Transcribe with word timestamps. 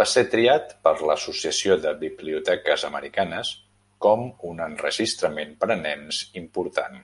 Va 0.00 0.04
se 0.12 0.22
triat 0.30 0.72
per 0.86 0.92
l'Associació 1.10 1.76
de 1.84 1.92
Biblioteques 2.00 2.86
americanes 2.90 3.54
com 4.08 4.26
un 4.52 4.66
enregistrament 4.68 5.56
per 5.62 5.74
a 5.76 5.82
nens 5.88 6.24
important. 6.46 7.02